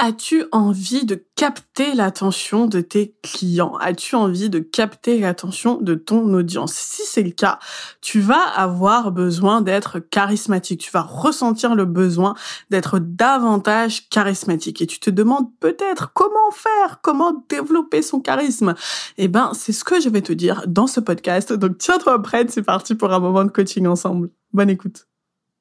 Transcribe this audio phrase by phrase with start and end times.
[0.00, 3.74] As-tu envie de capter l'attention de tes clients?
[3.80, 6.72] As-tu envie de capter l'attention de ton audience?
[6.72, 7.58] Si c'est le cas,
[8.00, 10.82] tu vas avoir besoin d'être charismatique.
[10.82, 12.34] Tu vas ressentir le besoin
[12.70, 14.80] d'être davantage charismatique.
[14.82, 18.76] Et tu te demandes peut-être comment faire, comment développer son charisme.
[19.16, 21.52] Eh ben, c'est ce que je vais te dire dans ce podcast.
[21.52, 24.30] Donc tiens-toi prête, c'est parti pour un moment de coaching ensemble.
[24.52, 25.07] Bonne écoute.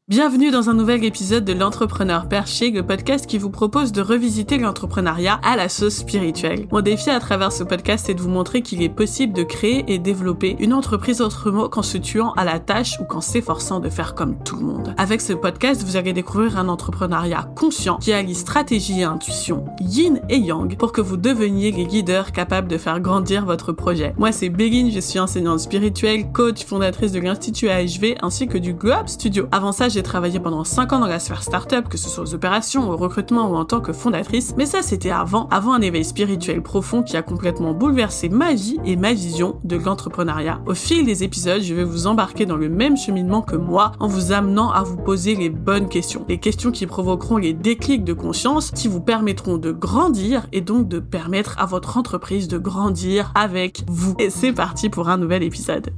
[0.10, 4.58] Bienvenue dans un nouvel épisode de l'entrepreneur perché, le podcast qui vous propose de revisiter
[4.58, 6.66] l'entrepreneuriat à la sauce spirituelle.
[6.72, 9.84] Mon défi à travers ce podcast est de vous montrer qu'il est possible de créer
[9.90, 13.90] et développer une entreprise autrement qu'en se tuant à la tâche ou qu'en s'efforçant de
[13.90, 14.96] faire comme tout le monde.
[14.96, 20.22] Avec ce podcast, vous allez découvrir un entrepreneuriat conscient qui allie stratégie et intuition, yin
[20.30, 24.14] et yang, pour que vous deveniez les leaders capables de faire grandir votre projet.
[24.18, 28.74] Moi, c'est Béline, je suis enseignante spirituelle, coach, fondatrice de l'Institut AHV ainsi que du
[28.74, 29.48] Globe Studio.
[29.52, 32.36] Avant ça, j'ai travaillé pendant 5 ans dans la sphère startup, que ce soit aux
[32.36, 36.06] opérations, au recrutement ou en tant que fondatrice, mais ça c'était avant, avant un éveil
[36.06, 40.62] spirituel profond qui a complètement bouleversé ma vie et ma vision de l'entrepreneuriat.
[40.68, 44.08] Au fil des épisodes, je vais vous embarquer dans le même cheminement que moi en
[44.08, 46.26] vous amenant à vous poser les bonnes questions.
[46.30, 50.88] Les questions qui provoqueront les déclics de conscience qui vous permettront de grandir et donc
[50.88, 54.14] de permettre à votre entreprise de grandir avec vous.
[54.20, 55.90] Et c'est parti pour un nouvel épisode.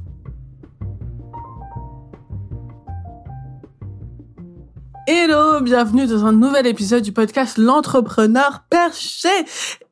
[5.12, 9.28] Hello, bienvenue dans un nouvel épisode du podcast L'entrepreneur perché.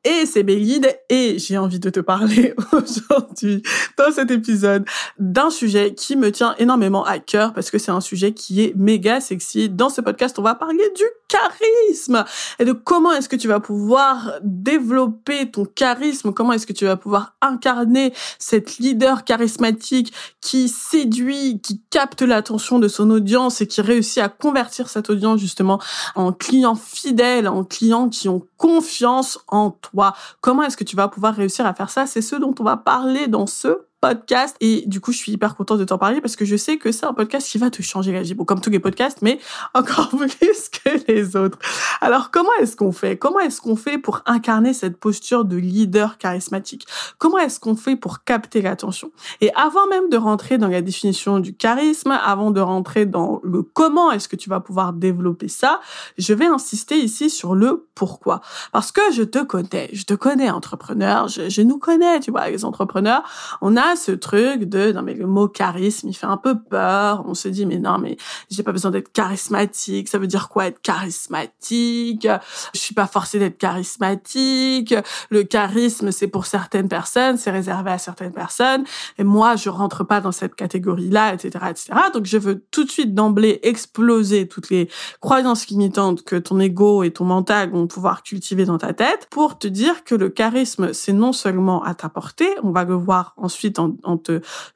[0.09, 3.61] Et c'est Bélide et j'ai envie de te parler aujourd'hui
[3.95, 4.83] dans cet épisode
[5.19, 8.75] d'un sujet qui me tient énormément à cœur parce que c'est un sujet qui est
[8.75, 9.69] méga sexy.
[9.69, 12.25] Dans ce podcast, on va parler du charisme
[12.57, 16.85] et de comment est-ce que tu vas pouvoir développer ton charisme, comment est-ce que tu
[16.85, 23.67] vas pouvoir incarner cette leader charismatique qui séduit, qui capte l'attention de son audience et
[23.67, 25.79] qui réussit à convertir cette audience justement
[26.15, 29.98] en clients fidèles, en clients qui ont confiance en toi.
[30.41, 32.05] Comment est-ce que tu vas pouvoir réussir à faire ça?
[32.05, 34.55] C'est ce dont on va parler dans ce podcast.
[34.61, 36.91] Et du coup, je suis hyper contente de t'en parler parce que je sais que
[36.91, 38.33] c'est un podcast qui va te changer la vie.
[38.33, 39.39] Bon, comme tous les podcasts, mais
[39.73, 41.57] encore plus que les autres.
[42.01, 43.17] Alors, comment est-ce qu'on fait?
[43.17, 46.87] Comment est-ce qu'on fait pour incarner cette posture de leader charismatique?
[47.17, 49.11] Comment est-ce qu'on fait pour capter l'attention?
[49.41, 53.63] Et avant même de rentrer dans la définition du charisme, avant de rentrer dans le
[53.63, 55.81] comment est-ce que tu vas pouvoir développer ça,
[56.17, 58.41] je vais insister ici sur le pourquoi.
[58.71, 62.49] Parce que je te connais, je te connais entrepreneur, je, je nous connais, tu vois,
[62.49, 63.23] les entrepreneurs.
[63.61, 67.23] On a ce truc de non mais le mot charisme, il fait un peu peur.
[67.27, 68.17] On se dit mais non mais
[68.49, 70.09] j'ai pas besoin d'être charismatique.
[70.09, 72.27] Ça veut dire quoi être charismatique?
[72.73, 74.93] Je suis pas forcée d'être charismatique.
[75.29, 78.83] Le charisme c'est pour certaines personnes, c'est réservé à certaines personnes.
[79.17, 81.93] Et moi je rentre pas dans cette catégorie là, etc., etc.
[82.13, 84.89] Donc je veux tout de suite d'emblée exploser toutes les
[85.21, 89.57] croyances limitantes que ton ego et ton mental vont pouvoir cultiver dans ta tête pour
[89.57, 93.78] te dire que le charisme c'est non seulement à t'apporter, on va le voir ensuite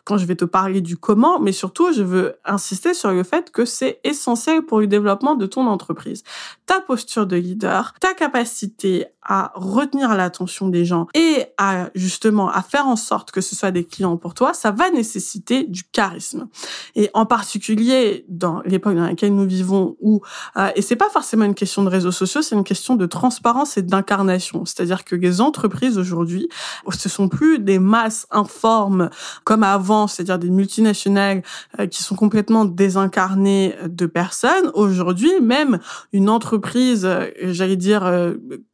[0.03, 3.51] quand je vais te parler du comment, mais surtout, je veux insister sur le fait
[3.51, 6.23] que c'est essentiel pour le développement de ton entreprise.
[6.65, 12.61] Ta posture de leader, ta capacité à retenir l'attention des gens et à justement à
[12.61, 16.47] faire en sorte que ce soit des clients pour toi, ça va nécessiter du charisme.
[16.95, 20.21] Et en particulier dans l'époque dans laquelle nous vivons où
[20.57, 23.77] euh, et c'est pas forcément une question de réseaux sociaux, c'est une question de transparence
[23.77, 24.65] et d'incarnation.
[24.65, 26.49] C'est-à-dire que les entreprises aujourd'hui,
[26.89, 29.09] ce sont plus des masses informes
[29.43, 31.43] comme avant, c'est-à-dire des multinationales
[31.79, 34.71] euh, qui sont complètement désincarnées de personnes.
[34.73, 35.79] Aujourd'hui, même
[36.11, 38.03] une entreprise, euh, j'allais dire,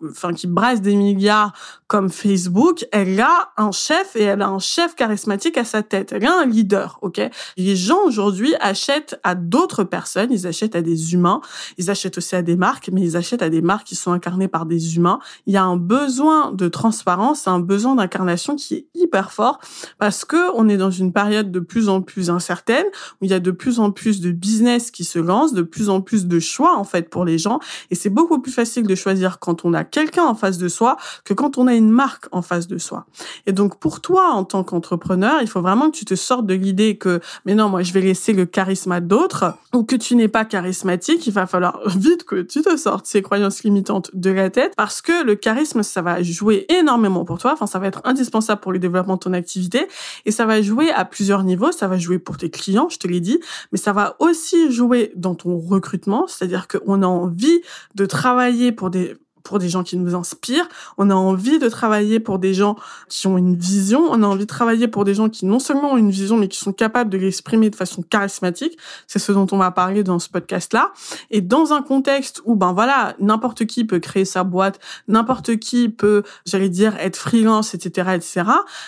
[0.09, 1.53] enfin qui brasse des milliards
[1.87, 6.11] comme Facebook, elle a un chef et elle a un chef charismatique à sa tête.
[6.11, 7.19] Elle a un leader, ok?
[7.57, 11.41] Les gens aujourd'hui achètent à d'autres personnes, ils achètent à des humains,
[11.79, 14.47] ils achètent aussi à des marques, mais ils achètent à des marques qui sont incarnées
[14.47, 15.19] par des humains.
[15.47, 19.59] Il y a un besoin de transparence, un besoin d'incarnation qui est hyper fort
[19.97, 22.85] parce que on est dans une période de plus en plus incertaine
[23.19, 25.89] où il y a de plus en plus de business qui se lancent, de plus
[25.89, 28.95] en plus de choix en fait pour les gens et c'est beaucoup plus facile de
[28.95, 32.27] choisir quand on a quelqu'un en face de soi que quand on a une marque
[32.31, 33.05] en face de soi.
[33.45, 36.53] Et donc pour toi en tant qu'entrepreneur, il faut vraiment que tu te sortes de
[36.53, 40.15] l'idée que mais non, moi je vais laisser le charisme à d'autres ou que tu
[40.15, 44.29] n'es pas charismatique, il va falloir vite que tu te sortes ces croyances limitantes de
[44.29, 47.87] la tête parce que le charisme ça va jouer énormément pour toi, enfin ça va
[47.87, 49.87] être indispensable pour le développement de ton activité
[50.25, 53.07] et ça va jouer à plusieurs niveaux, ça va jouer pour tes clients, je te
[53.07, 53.39] l'ai dit,
[53.71, 57.61] mais ça va aussi jouer dans ton recrutement, c'est-à-dire qu'on a envie
[57.95, 62.19] de travailler pour des pour des gens qui nous inspirent, on a envie de travailler
[62.19, 62.75] pour des gens
[63.07, 65.93] qui ont une vision, on a envie de travailler pour des gens qui non seulement
[65.93, 68.77] ont une vision, mais qui sont capables de l'exprimer de façon charismatique.
[69.07, 70.91] C'est ce dont on va parler dans ce podcast-là.
[71.31, 75.89] Et dans un contexte où, ben voilà, n'importe qui peut créer sa boîte, n'importe qui
[75.89, 78.43] peut, j'allais dire, être freelance, etc., etc.,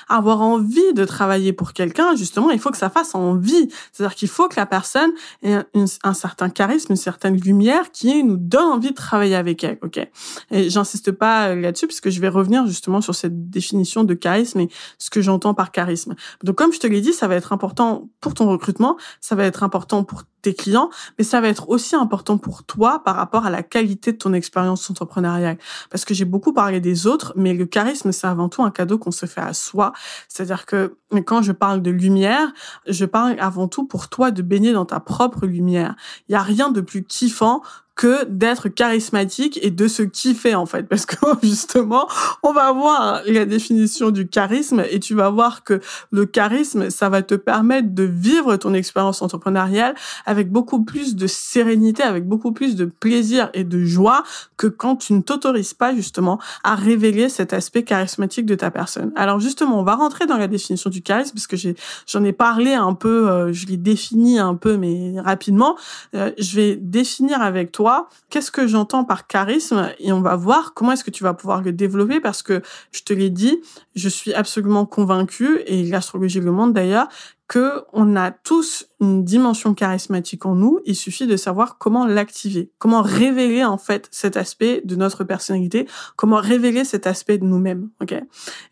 [0.07, 3.69] avoir envie de travailler pour quelqu'un, justement, il faut que ça fasse envie.
[3.91, 5.11] C'est-à-dire qu'il faut que la personne
[5.43, 5.59] ait
[6.03, 9.99] un, certain charisme, une certaine lumière qui nous donne envie de travailler avec elle, ok?
[10.49, 14.69] Et j'insiste pas là-dessus puisque je vais revenir justement sur cette définition de charisme et
[14.97, 16.15] ce que j'entends par charisme.
[16.43, 19.45] Donc comme je te l'ai dit, ça va être important pour ton recrutement, ça va
[19.45, 23.45] être important pour tes clients, mais ça va être aussi important pour toi par rapport
[23.45, 25.57] à la qualité de ton expérience entrepreneuriale.
[25.89, 28.97] Parce que j'ai beaucoup parlé des autres, mais le charisme, c'est avant tout un cadeau
[28.97, 29.93] qu'on se fait à soi.
[30.27, 32.51] C'est-à-dire que quand je parle de lumière,
[32.87, 35.95] je parle avant tout pour toi de baigner dans ta propre lumière.
[36.27, 37.61] Il y a rien de plus kiffant
[38.01, 42.07] que d'être charismatique et de se kiffer en fait parce que justement
[42.41, 47.09] on va voir la définition du charisme et tu vas voir que le charisme ça
[47.09, 49.93] va te permettre de vivre ton expérience entrepreneuriale
[50.25, 54.23] avec beaucoup plus de sérénité avec beaucoup plus de plaisir et de joie
[54.57, 59.11] que quand tu ne t'autorises pas justement à révéler cet aspect charismatique de ta personne.
[59.15, 61.75] Alors justement, on va rentrer dans la définition du charisme parce que j'ai
[62.07, 65.77] j'en ai parlé un peu euh, je l'ai défini un peu mais rapidement,
[66.15, 67.90] euh, je vais définir avec toi
[68.29, 71.61] qu'est-ce que j'entends par charisme et on va voir comment est-ce que tu vas pouvoir
[71.61, 72.61] le développer parce que
[72.91, 73.61] je te l'ai dit,
[73.95, 77.07] je suis absolument convaincue et l'astrologie le monde d'ailleurs
[77.47, 80.79] que on a tous une dimension charismatique en nous.
[80.85, 85.87] Il suffit de savoir comment l'activer, comment révéler en fait cet aspect de notre personnalité,
[86.15, 87.89] comment révéler cet aspect de nous-mêmes.
[88.01, 88.15] Ok?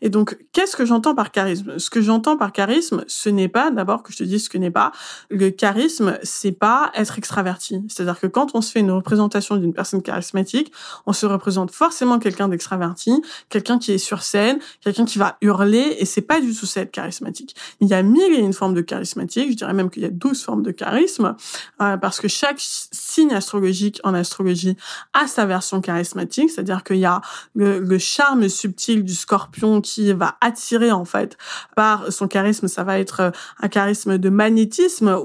[0.00, 1.78] Et donc, qu'est-ce que j'entends par charisme?
[1.78, 4.58] Ce que j'entends par charisme, ce n'est pas d'abord que je te dise ce que
[4.58, 4.92] n'est pas.
[5.30, 7.82] Le charisme, c'est pas être extraverti.
[7.88, 10.72] C'est-à-dire que quand on se fait une représentation d'une personne charismatique,
[11.06, 15.96] on se représente forcément quelqu'un d'extraverti, quelqu'un qui est sur scène, quelqu'un qui va hurler,
[15.98, 17.56] et c'est pas du tout ça être charismatique.
[17.80, 19.50] Il y a mille et une formes de charismatique.
[19.50, 21.34] Je dirais même qu'il y a douze formes de charisme,
[21.82, 24.76] euh, parce que chaque signe astrologique en astrologie
[25.12, 27.20] a sa version charismatique, c'est-à-dire qu'il y a
[27.54, 31.36] le, charme subtil du scorpion qui va attirer en fait
[31.76, 32.68] par son charisme.
[32.68, 33.30] Ça va être euh,
[33.60, 35.18] un charisme de magnétisme.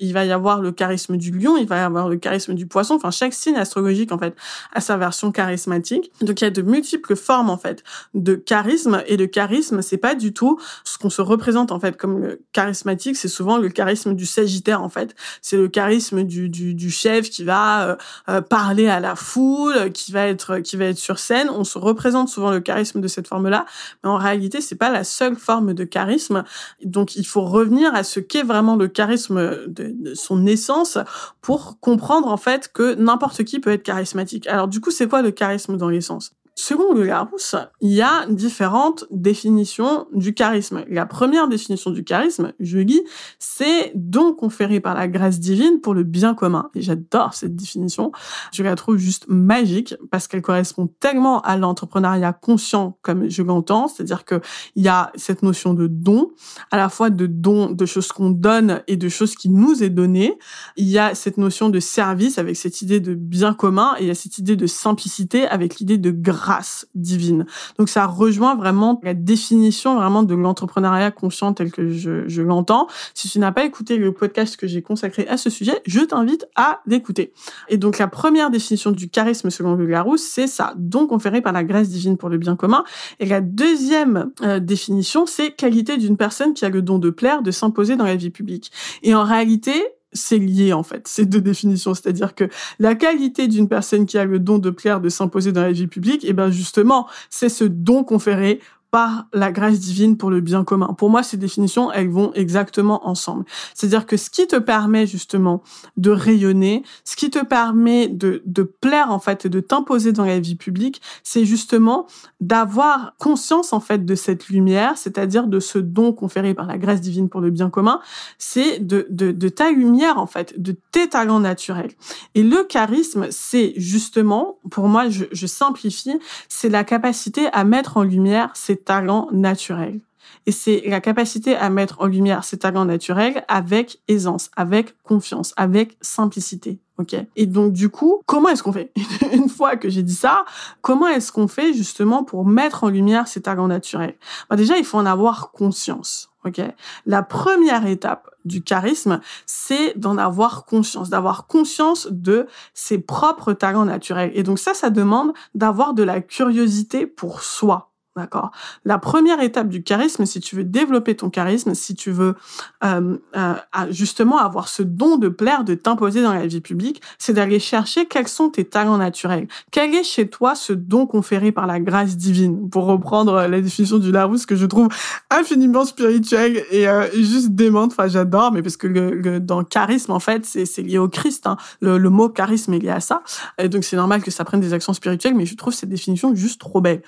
[0.00, 2.66] Il va y avoir le charisme du lion, il va y avoir le charisme du
[2.66, 2.94] poisson.
[2.94, 4.34] Enfin, chaque signe astrologique en fait
[4.72, 6.10] a sa version charismatique.
[6.20, 7.82] Donc il y a de multiples formes en fait
[8.14, 11.96] de charisme et le charisme c'est pas du tout ce qu'on se représente en fait
[11.96, 15.14] comme le charisme c'est souvent le charisme du Sagittaire en fait.
[15.42, 17.96] C'est le charisme du, du, du, chef qui va euh,
[18.28, 21.50] euh, parler à la foule, qui va être qui va être sur scène.
[21.50, 23.66] On se représente souvent le charisme de cette forme-là,
[24.02, 26.44] mais en réalité c'est pas la seule forme de charisme.
[26.84, 30.98] Donc il faut revenir à ce qu'est vraiment le charisme de, de son essence
[31.40, 34.46] pour comprendre en fait que n'importe qui peut être charismatique.
[34.46, 36.37] Alors du coup c'est quoi le charisme dans l'essence?
[36.60, 40.84] Selon le Larousse, il y a différentes définitions du charisme.
[40.88, 43.00] La première définition du charisme, je lis,
[43.38, 46.68] c'est don conféré par la grâce divine pour le bien commun.
[46.74, 48.10] Et j'adore cette définition.
[48.52, 53.86] Je la trouve juste magique parce qu'elle correspond tellement à l'entrepreneuriat conscient comme je l'entends.
[53.86, 54.40] C'est-à-dire que
[54.74, 56.32] il y a cette notion de don,
[56.72, 59.90] à la fois de don, de choses qu'on donne et de choses qui nous est
[59.90, 60.36] données.
[60.76, 64.08] Il y a cette notion de service avec cette idée de bien commun et il
[64.08, 67.44] y a cette idée de simplicité avec l'idée de grâce grâce divine.
[67.78, 72.86] Donc ça rejoint vraiment la définition vraiment de l'entrepreneuriat conscient tel que je, je l'entends.
[73.12, 76.48] Si tu n'as pas écouté le podcast que j'ai consacré à ce sujet, je t'invite
[76.56, 77.34] à l'écouter.
[77.68, 81.52] Et donc la première définition du charisme selon le Larousse, c'est ça, don conféré par
[81.52, 82.82] la grâce divine pour le bien commun.
[83.20, 87.42] Et la deuxième euh, définition, c'est qualité d'une personne qui a le don de plaire,
[87.42, 88.72] de s'imposer dans la vie publique.
[89.02, 91.94] Et en réalité, c'est lié en fait, ces deux définitions.
[91.94, 92.48] C'est-à-dire que
[92.78, 95.86] la qualité d'une personne qui a le don de plaire, de s'imposer dans la vie
[95.86, 100.40] publique, et eh ben justement, c'est ce don conféré par la grâce divine pour le
[100.40, 100.94] bien commun.
[100.96, 103.44] Pour moi, ces définitions, elles vont exactement ensemble.
[103.74, 105.62] C'est-à-dire que ce qui te permet justement
[105.96, 110.24] de rayonner, ce qui te permet de, de plaire en fait et de t'imposer dans
[110.24, 112.06] la vie publique, c'est justement
[112.40, 117.00] d'avoir conscience en fait de cette lumière, c'est-à-dire de ce don conféré par la grâce
[117.00, 118.00] divine pour le bien commun,
[118.38, 121.92] c'est de, de, de ta lumière en fait, de tes talents naturels.
[122.34, 126.18] Et le charisme, c'est justement, pour moi, je, je simplifie,
[126.48, 128.50] c'est la capacité à mettre en lumière
[128.84, 130.00] talents naturels.
[130.46, 135.52] Et c'est la capacité à mettre en lumière ces talents naturels avec aisance, avec confiance,
[135.56, 136.78] avec simplicité.
[136.98, 137.14] OK?
[137.36, 138.92] Et donc du coup, comment est-ce qu'on fait?
[139.32, 140.44] Une fois que j'ai dit ça,
[140.82, 144.16] comment est-ce qu'on fait justement pour mettre en lumière ces talents naturels?
[144.50, 146.30] Bah Déjà, il faut en avoir conscience.
[146.44, 146.60] OK?
[147.06, 153.84] La première étape du charisme, c'est d'en avoir conscience, d'avoir conscience de ses propres talents
[153.84, 154.32] naturels.
[154.34, 157.87] Et donc ça, ça demande d'avoir de la curiosité pour soi.
[158.18, 158.50] D'accord.
[158.84, 162.34] La première étape du charisme, si tu veux développer ton charisme, si tu veux
[162.82, 163.54] euh, euh,
[163.90, 168.06] justement avoir ce don de plaire, de t'imposer dans la vie publique, c'est d'aller chercher
[168.06, 169.46] quels sont tes talents naturels.
[169.70, 172.68] Quel est chez toi ce don conféré par la grâce divine?
[172.68, 174.88] Pour reprendre la définition du Larousse que je trouve
[175.30, 177.92] infiniment spirituelle et euh, juste démente.
[177.92, 181.46] Enfin, j'adore, mais parce que dans charisme, en fait, c'est lié au Christ.
[181.46, 181.56] Hein.
[181.80, 183.22] Le, mot charisme est lié à ça.
[183.58, 186.34] Et donc, c'est normal que ça prenne des actions spirituelles, mais je trouve cette définition
[186.34, 187.02] juste trop belle.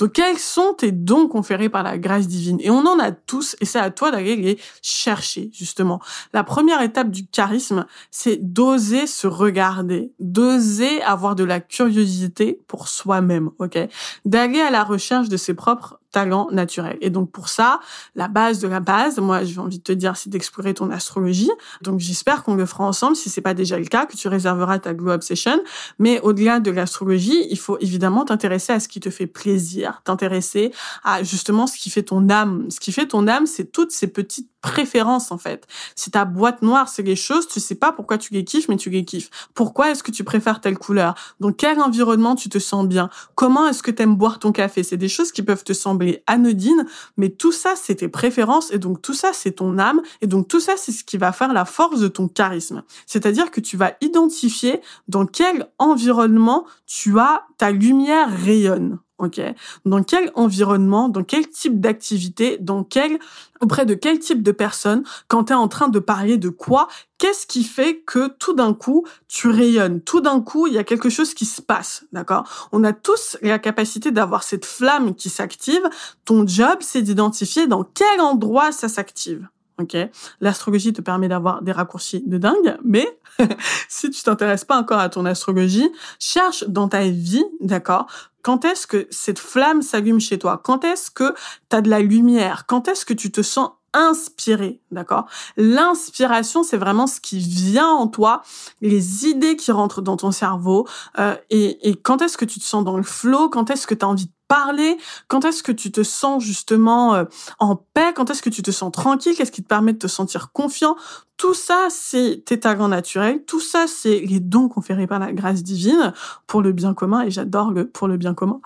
[0.00, 0.38] Donc, quels
[0.74, 3.90] tes dons conférés par la grâce divine Et on en a tous, et c'est à
[3.90, 6.00] toi d'aller les chercher, justement.
[6.32, 12.88] La première étape du charisme, c'est d'oser se regarder, d'oser avoir de la curiosité pour
[12.88, 13.78] soi-même, ok?
[14.24, 16.96] D'aller à la recherche de ses propres talent naturel.
[17.02, 17.78] Et donc pour ça,
[18.14, 21.50] la base de la base, moi j'ai envie de te dire, c'est d'explorer ton astrologie.
[21.82, 24.78] Donc j'espère qu'on le fera ensemble, si c'est pas déjà le cas, que tu réserveras
[24.78, 25.60] ta Glow Obsession.
[25.98, 30.72] Mais au-delà de l'astrologie, il faut évidemment t'intéresser à ce qui te fait plaisir, t'intéresser
[31.04, 32.64] à justement ce qui fait ton âme.
[32.70, 35.64] Ce qui fait ton âme, c'est toutes ces petites préférences en fait.
[35.94, 38.76] Si ta boîte noire, c'est les choses, tu sais pas pourquoi tu les kiffes, mais
[38.76, 39.30] tu les kiffes.
[39.54, 41.14] Pourquoi est-ce que tu préfères telle couleur?
[41.38, 43.08] Dans quel environnement tu te sens bien?
[43.36, 44.82] Comment est-ce que tu aimes boire ton café?
[44.82, 46.84] C'est des choses qui peuvent te sembler anodines,
[47.16, 50.48] mais tout ça, c'est tes préférences et donc tout ça, c'est ton âme et donc
[50.48, 52.82] tout ça, c'est ce qui va faire la force de ton charisme.
[53.06, 58.98] C'est-à-dire que tu vas identifier dans quel environnement tu as ta lumière rayonne.
[59.18, 59.40] Ok.
[59.86, 63.18] Dans quel environnement, dans quel type d'activité, dans quel
[63.62, 66.88] auprès de quel type de personne, quand tu es en train de parler de quoi,
[67.16, 70.84] qu'est-ce qui fait que tout d'un coup, tu rayonnes, tout d'un coup, il y a
[70.84, 72.68] quelque chose qui se passe, d'accord?
[72.72, 75.88] On a tous la capacité d'avoir cette flamme qui s'active.
[76.26, 79.48] Ton job, c'est d'identifier dans quel endroit ça s'active.
[79.78, 79.94] Ok,
[80.40, 83.18] l'astrologie te permet d'avoir des raccourcis de dingue, mais
[83.90, 88.06] si tu t'intéresses pas encore à ton astrologie, cherche dans ta vie, d'accord,
[88.40, 90.60] quand est-ce que cette flamme s'allume chez toi?
[90.62, 91.34] Quand est-ce que
[91.68, 92.64] tu as de la lumière?
[92.66, 95.26] Quand est-ce que tu te sens inspiré, d'accord?
[95.56, 98.42] L'inspiration, c'est vraiment ce qui vient en toi,
[98.80, 100.86] les idées qui rentrent dans ton cerveau,
[101.18, 103.48] euh, et, et, quand est-ce que tu te sens dans le flow?
[103.48, 104.96] Quand est-ce que tu as envie de parler.
[105.28, 107.24] Quand est-ce que tu te sens justement euh,
[107.58, 108.12] en paix?
[108.14, 109.34] Quand est-ce que tu te sens tranquille?
[109.36, 110.96] Qu'est-ce qui te permet de te sentir confiant?
[111.36, 113.44] Tout ça, c'est tes talents naturels.
[113.44, 116.14] Tout ça, c'est les dons conférés par la grâce divine
[116.46, 117.22] pour le bien commun.
[117.22, 118.60] Et j'adore le pour le bien commun.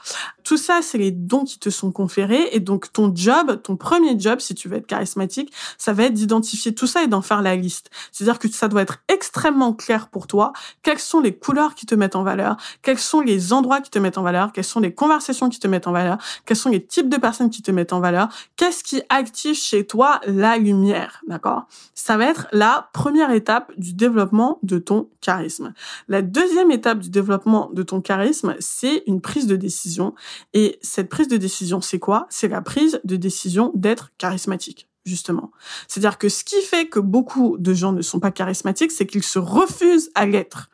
[0.44, 2.48] Tout ça, c'est les dons qui te sont conférés.
[2.52, 6.14] Et donc, ton job, ton premier job, si tu veux être charismatique, ça va être
[6.14, 7.90] d'identifier tout ça et d'en faire la liste.
[8.12, 10.52] C'est-à-dire que ça doit être extrêmement clair pour toi.
[10.82, 13.98] Quelles sont les couleurs qui te mettent en valeur Quels sont les endroits qui te
[13.98, 16.84] mettent en valeur Quelles sont les conversations qui te mettent en valeur, quels sont les
[16.84, 21.22] types de personnes qui te mettent en valeur, qu'est-ce qui active chez toi la lumière,
[21.26, 21.64] d'accord?
[21.94, 25.72] Ça va être la première étape du développement de ton charisme.
[26.08, 30.14] La deuxième étape du développement de ton charisme, c'est une prise de décision.
[30.52, 32.26] Et cette prise de décision, c'est quoi?
[32.28, 35.50] C'est la prise de décision d'être charismatique justement.
[35.88, 39.22] C'est-à-dire que ce qui fait que beaucoup de gens ne sont pas charismatiques, c'est qu'ils
[39.22, 40.68] se refusent à l'être.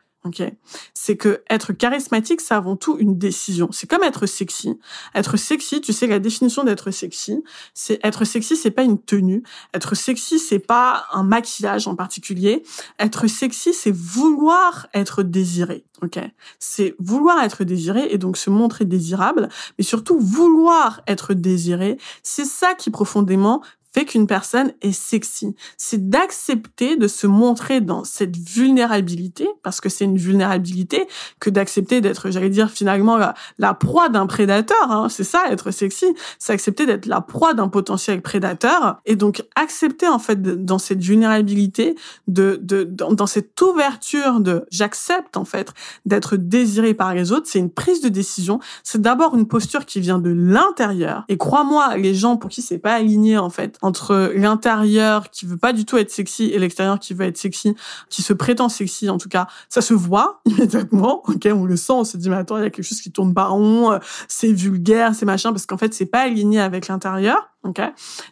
[0.93, 3.69] C'est que être charismatique, c'est avant tout une décision.
[3.71, 4.79] C'est comme être sexy.
[5.15, 7.43] Être sexy, tu sais la définition d'être sexy,
[7.73, 9.43] c'est être sexy, c'est pas une tenue.
[9.73, 12.63] Être sexy, c'est pas un maquillage en particulier.
[12.99, 15.85] Être sexy, c'est vouloir être désiré.
[16.03, 16.19] Ok,
[16.59, 21.97] c'est vouloir être désiré et donc se montrer désirable, mais surtout vouloir être désiré.
[22.21, 23.63] C'est ça qui profondément
[24.05, 25.55] qu'une personne est sexy.
[25.77, 31.07] C'est d'accepter de se montrer dans cette vulnérabilité, parce que c'est une vulnérabilité,
[31.39, 33.17] que d'accepter d'être, j'allais dire finalement,
[33.57, 34.91] la, proie d'un prédateur.
[34.91, 35.07] Hein.
[35.09, 36.05] C'est ça, être sexy.
[36.39, 38.99] C'est accepter d'être la proie d'un potentiel prédateur.
[39.05, 41.95] Et donc, accepter en fait dans cette vulnérabilité,
[42.27, 45.73] de, de dans, dans cette ouverture de j'accepte en fait
[46.05, 48.59] d'être désiré par les autres, c'est une prise de décision.
[48.83, 51.25] C'est d'abord une posture qui vient de l'intérieur.
[51.29, 55.57] Et crois-moi, les gens pour qui c'est pas aligné en fait entre l'intérieur qui veut
[55.57, 57.73] pas du tout être sexy et l'extérieur qui veut être sexy,
[58.09, 61.23] qui se prétend sexy en tout cas, ça se voit immédiatement.
[61.27, 63.11] Ok, on le sent, on se dit mais attends, il y a quelque chose qui
[63.11, 66.87] tourne pas rond, euh, c'est vulgaire, c'est machin parce qu'en fait c'est pas aligné avec
[66.87, 67.49] l'intérieur.
[67.63, 67.81] Ok,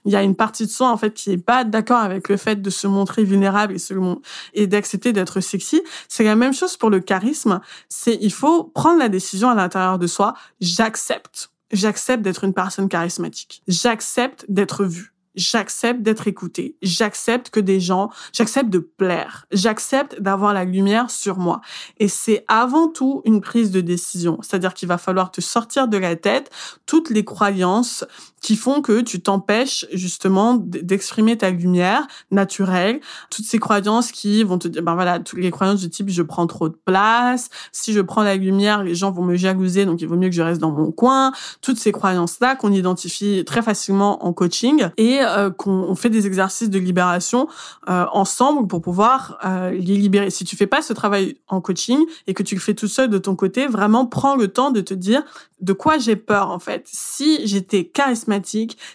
[0.06, 2.38] il y a une partie de soi en fait qui est pas d'accord avec le
[2.38, 5.82] fait de se montrer vulnérable et, et d'accepter d'être sexy.
[6.08, 7.60] C'est la même chose pour le charisme.
[7.90, 10.36] C'est il faut prendre la décision à l'intérieur de soi.
[10.62, 13.62] J'accepte j'accepte d'être une personne charismatique.
[13.68, 20.54] J'accepte d'être vue j'accepte d'être écouté, j'accepte que des gens, j'accepte de plaire, j'accepte d'avoir
[20.54, 21.62] la lumière sur moi.
[21.98, 25.98] Et c'est avant tout une prise de décision, c'est-à-dire qu'il va falloir te sortir de
[25.98, 26.52] la tête
[26.86, 28.06] toutes les croyances
[28.46, 33.00] qui font que tu t'empêches justement d'exprimer ta lumière naturelle,
[33.32, 36.22] toutes ces croyances qui vont te dire, ben voilà, toutes les croyances du type je
[36.22, 40.00] prends trop de place, si je prends la lumière, les gens vont me jalouser, donc
[40.00, 41.32] il vaut mieux que je reste dans mon coin,
[41.64, 46.70] toutes ces croyances-là qu'on identifie très facilement en coaching et euh, qu'on fait des exercices
[46.70, 47.48] de libération
[47.90, 50.30] euh, ensemble pour pouvoir euh, les libérer.
[50.30, 51.98] Si tu fais pas ce travail en coaching
[52.28, 54.82] et que tu le fais tout seul de ton côté, vraiment prends le temps de
[54.82, 55.24] te dire
[55.62, 56.84] de quoi j'ai peur en fait.
[56.86, 58.35] Si j'étais charismatique,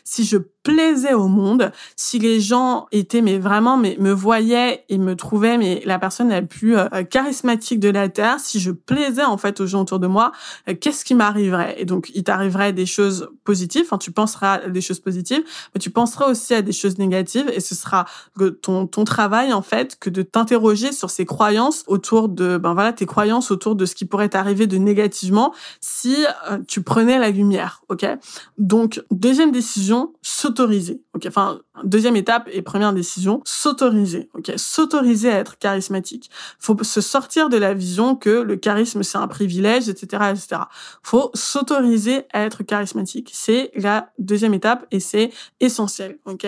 [0.05, 4.99] si je plaisais au monde, si les gens étaient mais vraiment mais me voyaient et
[4.99, 9.25] me trouvaient mais la personne la plus euh, charismatique de la terre, si je plaisais
[9.25, 10.33] en fait aux gens autour de moi,
[10.69, 11.77] euh, qu'est-ce qui m'arriverait?
[11.79, 15.43] Et donc il t'arriverait des choses positives, enfin tu penseras à des choses positives,
[15.75, 18.05] mais tu penseras aussi à des choses négatives et ce sera
[18.63, 22.93] ton ton travail en fait que de t'interroger sur ces croyances autour de ben voilà
[22.93, 26.17] tes croyances autour de ce qui pourrait t'arriver de négativement si
[26.51, 28.07] euh, tu prenais la lumière, OK?
[28.59, 30.13] Donc deuxième décision,
[30.51, 31.03] s'autoriser.
[31.15, 34.29] OK, enfin deuxième étape et première décision, s'autoriser.
[34.35, 36.31] OK, s'autoriser à être charismatique.
[36.59, 40.63] Faut se sortir de la vision que le charisme c'est un privilège, etc., etc.
[41.03, 43.31] Faut s'autoriser à être charismatique.
[43.33, 45.31] C'est la deuxième étape et c'est
[45.61, 46.19] essentiel.
[46.25, 46.47] OK.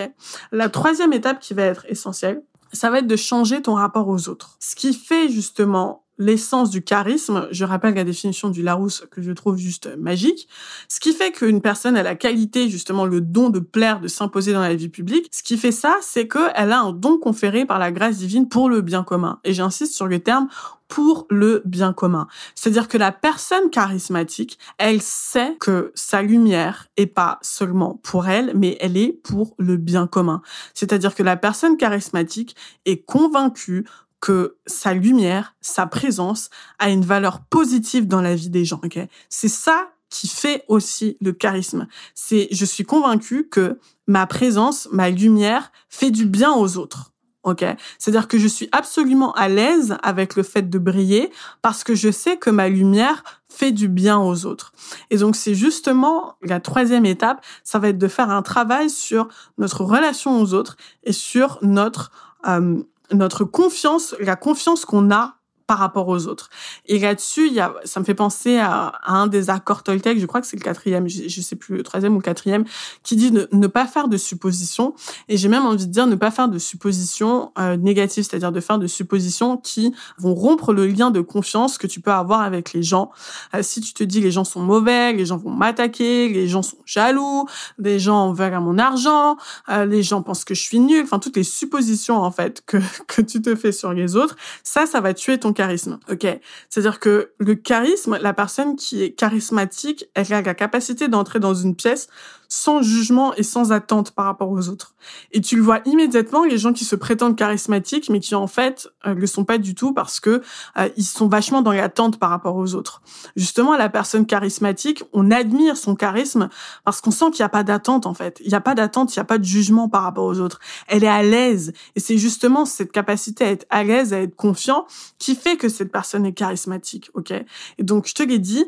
[0.51, 2.43] La troisième étape qui va être essentielle,
[2.73, 4.57] ça va être de changer ton rapport aux autres.
[4.59, 9.31] Ce qui fait justement l'essence du charisme, je rappelle la définition du Larousse que je
[9.31, 10.47] trouve juste magique,
[10.87, 14.53] ce qui fait qu'une personne a la qualité, justement le don de plaire, de s'imposer
[14.53, 17.79] dans la vie publique, ce qui fait ça, c'est qu'elle a un don conféré par
[17.79, 19.39] la grâce divine pour le bien commun.
[19.43, 20.47] Et j'insiste sur le terme
[20.93, 22.27] pour le bien commun.
[22.53, 28.53] C'est-à-dire que la personne charismatique, elle sait que sa lumière est pas seulement pour elle,
[28.55, 30.43] mais elle est pour le bien commun.
[30.75, 32.55] C'est-à-dire que la personne charismatique
[32.85, 33.85] est convaincue
[34.23, 36.49] que sa lumière, sa présence
[36.79, 38.79] a une valeur positive dans la vie des gens.
[38.81, 41.87] Okay c'est ça qui fait aussi le charisme.
[42.15, 47.11] C'est, je suis convaincue que ma présence, ma lumière fait du bien aux autres.
[47.43, 47.65] Ok,
[47.99, 51.29] c'est-à-dire que je suis absolument à l'aise avec le fait de briller
[51.61, 54.71] parce que je sais que ma lumière fait du bien aux autres.
[55.09, 59.27] Et donc c'est justement la troisième étape, ça va être de faire un travail sur
[59.57, 62.11] notre relation aux autres et sur notre
[62.47, 62.81] euh,
[63.13, 65.35] notre confiance, la confiance qu'on a
[65.73, 66.51] par rapport aux autres.
[66.85, 70.25] Et là-dessus, il y a, ça me fait penser à, un des accords Toltec, je
[70.27, 72.63] crois que c'est le quatrième, je, sais plus, le troisième ou le quatrième,
[73.01, 74.93] qui dit de ne pas faire de suppositions.
[75.29, 78.59] Et j'ai même envie de dire ne pas faire de suppositions euh, négatives, c'est-à-dire de
[78.59, 82.73] faire de suppositions qui vont rompre le lien de confiance que tu peux avoir avec
[82.73, 83.09] les gens.
[83.55, 86.61] Euh, si tu te dis les gens sont mauvais, les gens vont m'attaquer, les gens
[86.61, 87.47] sont jaloux,
[87.79, 89.37] les gens veulent à mon argent,
[89.69, 92.77] euh, les gens pensent que je suis nul, enfin toutes les suppositions en fait que
[93.07, 95.97] que tu te fais sur les autres, ça, ça va tuer ton charisme.
[96.11, 96.27] Ok,
[96.69, 101.53] c'est-à-dire que le charisme, la personne qui est charismatique, elle a la capacité d'entrer dans
[101.53, 102.09] une pièce
[102.53, 104.93] sans jugement et sans attente par rapport aux autres.
[105.31, 108.87] Et tu le vois immédiatement, les gens qui se prétendent charismatiques, mais qui en fait
[109.07, 110.43] euh, le sont pas du tout parce que
[110.77, 113.01] euh, ils sont vachement dans l'attente par rapport aux autres.
[113.35, 116.47] Justement, la personne charismatique, on admire son charisme
[116.85, 118.39] parce qu'on sent qu'il n'y a pas d'attente en fait.
[118.43, 120.59] Il n'y a pas d'attente, il n'y a pas de jugement par rapport aux autres.
[120.87, 121.73] Elle est à l'aise.
[121.95, 124.85] Et c'est justement cette capacité à être à l'aise, à être confiant,
[125.17, 127.09] qui que cette personne est charismatique.
[127.13, 127.31] Ok?
[127.31, 128.65] Et donc, je te l'ai dit,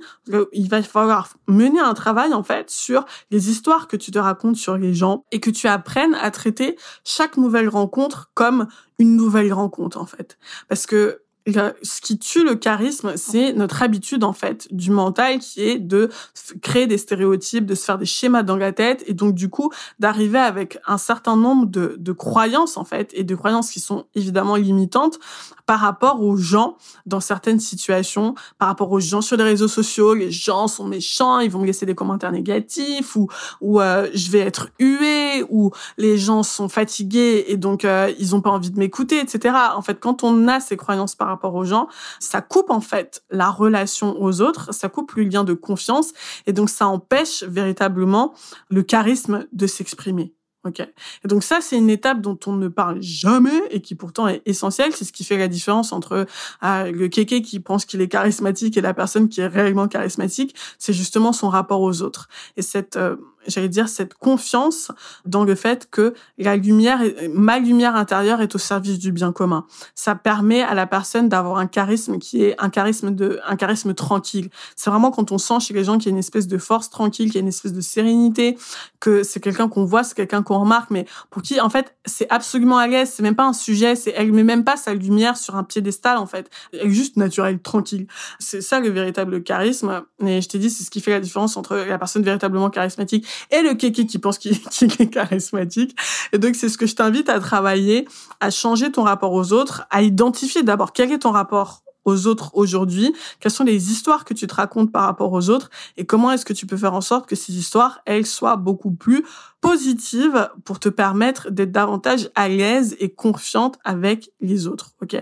[0.54, 4.56] il va falloir mener un travail en fait sur les histoires que tu te racontes
[4.56, 8.68] sur les gens et que tu apprennes à traiter chaque nouvelle rencontre comme
[9.00, 10.38] une nouvelle rencontre en fait.
[10.68, 15.62] Parce que ce qui tue le charisme, c'est notre habitude en fait du mental qui
[15.62, 16.10] est de
[16.62, 19.72] créer des stéréotypes, de se faire des schémas dans la tête et donc du coup
[20.00, 24.06] d'arriver avec un certain nombre de, de croyances en fait et de croyances qui sont
[24.16, 25.20] évidemment limitantes
[25.66, 30.14] par rapport aux gens dans certaines situations, par rapport aux gens sur les réseaux sociaux,
[30.14, 33.28] les gens sont méchants, ils vont me laisser des commentaires négatifs ou
[33.62, 38.36] ou euh, je vais être hué ou les gens sont fatigués et donc euh, ils
[38.36, 39.56] ont pas envie de m'écouter, etc.
[39.76, 41.88] En fait, quand on a ces croyances par rapport aux gens,
[42.20, 46.14] ça coupe en fait la relation aux autres, ça coupe le lien de confiance
[46.46, 48.34] et donc ça empêche véritablement
[48.70, 50.34] le charisme de s'exprimer.
[51.24, 54.42] Et donc ça, c'est une étape dont on ne parle jamais et qui pourtant est
[54.46, 54.94] essentielle.
[54.94, 56.26] C'est ce qui fait la différence entre
[56.64, 60.56] euh, le kéké qui pense qu'il est charismatique et la personne qui est réellement charismatique.
[60.80, 62.28] C'est justement son rapport aux autres.
[62.58, 63.16] Et cette euh,
[63.48, 64.92] j'allais dire, cette confiance
[65.26, 69.66] dans le fait que la lumière, ma lumière intérieure est au service du bien commun.
[69.96, 73.94] Ça permet à la personne d'avoir un charisme qui est un charisme de, un charisme
[73.94, 74.50] tranquille.
[74.76, 76.90] C'est vraiment quand on sent chez les gens qu'il y a une espèce de force
[76.90, 78.58] tranquille, qu'il y a une espèce de sérénité,
[79.00, 82.28] que c'est quelqu'un qu'on voit, c'est quelqu'un qu'on remarque, mais pour qui, en fait, c'est
[82.30, 85.38] absolument à l'aise, c'est même pas un sujet, c'est, elle met même pas sa lumière
[85.38, 86.50] sur un piédestal, en fait.
[86.74, 88.08] Elle est juste naturelle, tranquille.
[88.40, 90.04] C'est ça le véritable charisme.
[90.26, 93.28] Et je t'ai dit, c'est ce qui fait la différence entre la personne véritablement charismatique
[93.52, 95.96] et le kéké qui pense qu'il est charismatique.
[96.34, 98.08] Et donc, c'est ce que je t'invite à travailler,
[98.40, 102.52] à changer ton rapport aux autres, à identifier d'abord quel est ton rapport aux autres
[102.54, 106.32] aujourd'hui Quelles sont les histoires que tu te racontes par rapport aux autres Et comment
[106.32, 109.26] est-ce que tu peux faire en sorte que ces histoires, elles, soient beaucoup plus
[109.66, 114.92] positive pour te permettre d'être davantage à l'aise et confiante avec les autres.
[115.02, 115.16] Ok?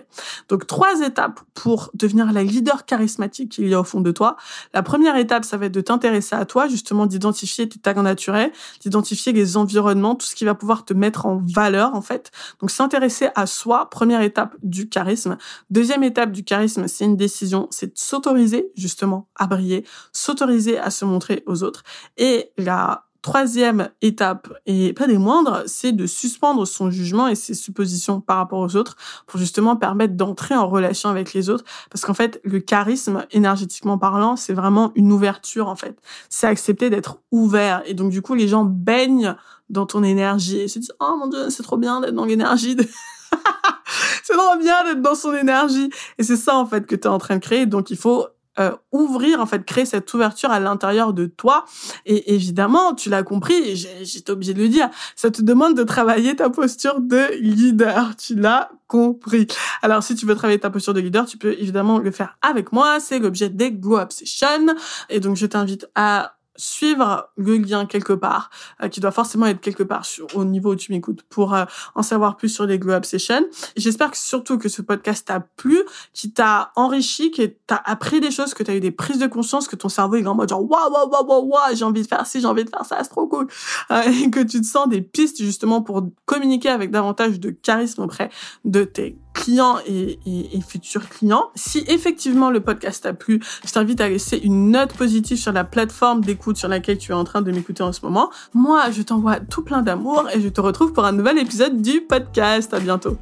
[0.50, 4.36] Donc trois étapes pour devenir la leader charismatique qu'il y a au fond de toi.
[4.74, 8.52] La première étape, ça va être de t'intéresser à toi, justement d'identifier tes talents naturels,
[8.82, 12.32] d'identifier les environnements, tout ce qui va pouvoir te mettre en valeur en fait.
[12.60, 15.38] Donc s'intéresser à soi, première étape du charisme.
[15.70, 21.06] Deuxième étape du charisme, c'est une décision, c'est s'autoriser justement à briller, s'autoriser à se
[21.06, 21.84] montrer aux autres.
[22.18, 27.54] Et la Troisième étape, et pas des moindres, c'est de suspendre son jugement et ses
[27.54, 31.64] suppositions par rapport aux autres pour justement permettre d'entrer en relation avec les autres.
[31.90, 35.98] Parce qu'en fait, le charisme, énergétiquement parlant, c'est vraiment une ouverture, en fait.
[36.28, 37.82] C'est accepter d'être ouvert.
[37.86, 39.38] Et donc, du coup, les gens baignent
[39.70, 42.76] dans ton énergie et se disent, oh mon dieu, c'est trop bien d'être dans l'énergie.
[44.24, 45.90] c'est trop bien d'être dans son énergie.
[46.18, 47.68] Et c'est ça, en fait, que tu es en train de créer.
[47.68, 48.28] Donc, il faut
[48.60, 51.66] euh, ouvrir, en fait, créer cette ouverture à l'intérieur de toi.
[52.06, 56.36] Et évidemment, tu l'as compris, j'étais obligée de le dire, ça te demande de travailler
[56.36, 58.16] ta posture de leader.
[58.16, 59.48] Tu l'as compris.
[59.82, 62.72] Alors, si tu veux travailler ta posture de leader, tu peux évidemment le faire avec
[62.72, 63.00] moi.
[63.00, 64.76] C'est l'objet des Glow Up Sessions.
[65.10, 68.50] Et donc, je t'invite à suivre le lien quelque part,
[68.82, 72.04] euh, qui doit forcément être quelque part au niveau où tu m'écoutes pour euh, en
[72.04, 73.46] savoir plus sur les Glow Up Sessions.
[73.76, 75.80] J'espère que surtout que ce podcast t'a plu,
[76.14, 79.68] qui t'a enrichi, que t'as appris des choses, que t'as eu des prises de conscience,
[79.68, 82.08] que ton cerveau est en mode genre waouh waouh waouh waouh waouh, j'ai envie de
[82.08, 83.48] faire ci, j'ai envie de faire ça, c'est trop cool,
[83.92, 88.02] euh, et que tu te sens des pistes justement pour communiquer avec davantage de charisme
[88.04, 88.30] auprès
[88.66, 90.20] de tes clients et,
[90.68, 91.50] futurs clients.
[91.56, 95.64] Si effectivement le podcast t'a plu, je t'invite à laisser une note positive sur la
[95.64, 98.30] plateforme d'écoute sur laquelle tu es en train de m'écouter en ce moment.
[98.54, 102.02] Moi, je t'envoie tout plein d'amour et je te retrouve pour un nouvel épisode du
[102.02, 102.74] podcast.
[102.74, 103.18] À bientôt.